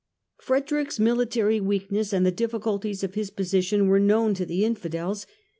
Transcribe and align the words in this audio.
Frederick's 0.39 0.99
military 0.99 1.59
weakness 1.61 2.11
and 2.11 2.25
the 2.25 2.31
difficulties 2.31 3.03
of 3.03 3.13
his 3.13 3.29
position 3.29 3.85
were 3.85 3.99
known 3.99 4.33
to 4.33 4.47
the 4.47 4.65
Infidels. 4.65 5.27